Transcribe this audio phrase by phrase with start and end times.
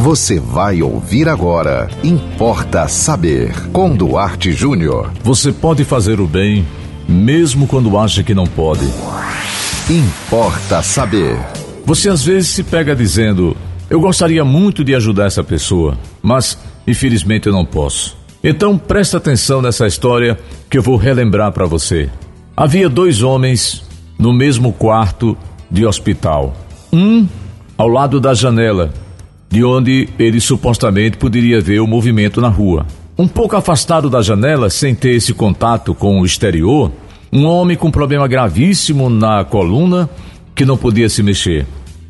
[0.00, 1.86] Você vai ouvir agora.
[2.02, 3.52] Importa saber.
[3.70, 5.12] Com Duarte Júnior.
[5.22, 6.66] Você pode fazer o bem,
[7.06, 8.86] mesmo quando acha que não pode.
[9.90, 11.38] Importa saber.
[11.84, 13.54] Você às vezes se pega dizendo:
[13.90, 18.16] Eu gostaria muito de ajudar essa pessoa, mas infelizmente eu não posso.
[18.42, 20.38] Então presta atenção nessa história
[20.70, 22.08] que eu vou relembrar para você.
[22.56, 23.84] Havia dois homens
[24.18, 25.36] no mesmo quarto
[25.70, 26.54] de hospital.
[26.90, 27.28] Um
[27.76, 28.90] ao lado da janela
[29.50, 32.86] de onde ele supostamente poderia ver o movimento na rua.
[33.18, 36.92] Um pouco afastado da janela, sem ter esse contato com o exterior,
[37.32, 40.08] um homem com problema gravíssimo na coluna
[40.54, 41.66] que não podia se mexer.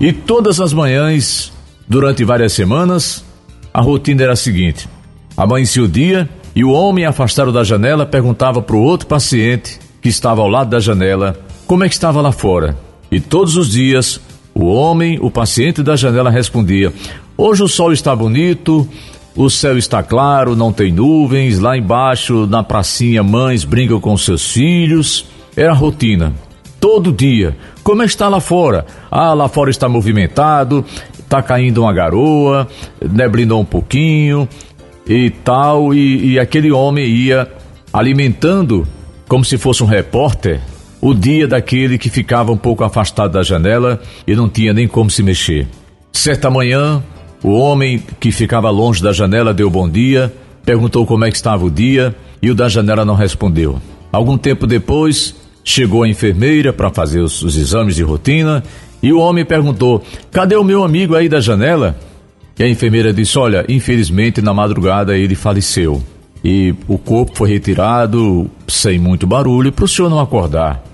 [0.00, 1.52] E todas as manhãs,
[1.88, 3.24] durante várias semanas,
[3.72, 4.88] a rotina era a seguinte:
[5.36, 10.08] amanhecia o dia e o homem afastado da janela perguntava para o outro paciente que
[10.08, 12.76] estava ao lado da janela como é que estava lá fora.
[13.10, 14.20] E todos os dias
[14.54, 16.92] o homem, o paciente da janela respondia:
[17.36, 18.88] Hoje o sol está bonito,
[19.36, 21.58] o céu está claro, não tem nuvens.
[21.58, 25.26] Lá embaixo, na pracinha, mães brincam com seus filhos.
[25.56, 26.32] Era rotina.
[26.78, 27.56] Todo dia.
[27.82, 28.86] Como está lá fora?
[29.10, 30.84] Ah, lá fora está movimentado,
[31.18, 32.68] está caindo uma garoa,
[33.10, 34.48] neblinou um pouquinho
[35.06, 35.92] e tal.
[35.92, 37.48] E, e aquele homem ia
[37.92, 38.86] alimentando,
[39.28, 40.60] como se fosse um repórter,
[41.04, 45.10] o dia daquele que ficava um pouco afastado da janela e não tinha nem como
[45.10, 45.68] se mexer.
[46.10, 47.04] Certa manhã,
[47.42, 50.32] o homem que ficava longe da janela deu bom dia,
[50.64, 53.82] perguntou como é que estava o dia e o da janela não respondeu.
[54.10, 58.64] Algum tempo depois, chegou a enfermeira para fazer os, os exames de rotina
[59.02, 60.02] e o homem perguntou:
[60.32, 61.98] Cadê o meu amigo aí da janela?
[62.58, 66.02] E a enfermeira disse: Olha, infelizmente na madrugada ele faleceu.
[66.42, 70.93] E o corpo foi retirado sem muito barulho para o senhor não acordar.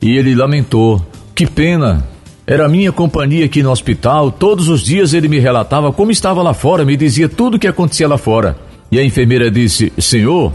[0.00, 2.06] E ele lamentou: Que pena,
[2.46, 4.32] era minha companhia aqui no hospital.
[4.32, 7.68] Todos os dias ele me relatava como estava lá fora, me dizia tudo o que
[7.68, 8.58] acontecia lá fora.
[8.90, 10.52] E a enfermeira disse: Senhor,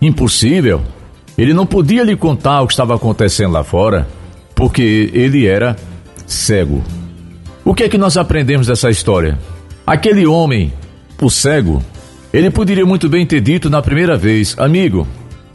[0.00, 0.80] impossível.
[1.36, 4.06] Ele não podia lhe contar o que estava acontecendo lá fora,
[4.54, 5.76] porque ele era
[6.26, 6.82] cego.
[7.64, 9.38] O que é que nós aprendemos dessa história?
[9.86, 10.72] Aquele homem,
[11.20, 11.82] o cego,
[12.32, 15.08] ele poderia muito bem ter dito na primeira vez: Amigo,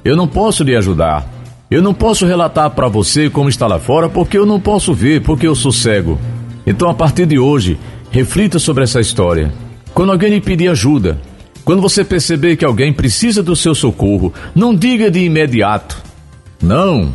[0.03, 1.36] eu não posso lhe ajudar.
[1.69, 5.21] Eu não posso relatar para você como está lá fora porque eu não posso ver,
[5.21, 6.17] porque eu sou cego.
[6.65, 7.77] Então, a partir de hoje,
[8.09, 9.51] reflita sobre essa história.
[9.93, 11.19] Quando alguém lhe pedir ajuda,
[11.65, 16.01] quando você perceber que alguém precisa do seu socorro, não diga de imediato:
[16.63, 17.13] Não,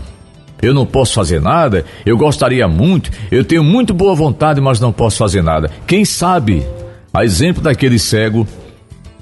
[0.60, 4.92] eu não posso fazer nada, eu gostaria muito, eu tenho muito boa vontade, mas não
[4.92, 5.70] posso fazer nada.
[5.86, 6.62] Quem sabe,
[7.12, 8.46] a exemplo daquele cego,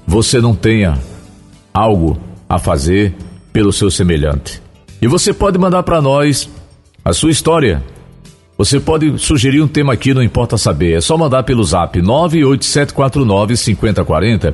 [0.05, 0.99] você não tenha
[1.73, 2.17] algo
[2.49, 3.15] a fazer
[3.53, 4.60] pelo seu semelhante.
[5.01, 6.49] E você pode mandar para nós
[7.03, 7.83] a sua história.
[8.57, 10.97] Você pode sugerir um tema aqui, não importa saber.
[10.97, 14.53] É só mandar pelo zap 98749 5040.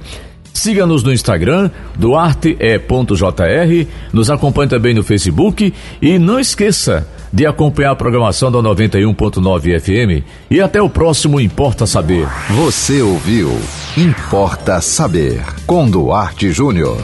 [0.53, 3.87] Siga-nos no Instagram, duarte.jr.
[4.13, 5.73] Nos acompanhe também no Facebook.
[6.01, 10.25] E não esqueça de acompanhar a programação da 91.9 FM.
[10.49, 12.27] E até o próximo Importa Saber.
[12.49, 13.51] Você ouviu
[13.97, 16.97] Importa Saber com Duarte Júnior.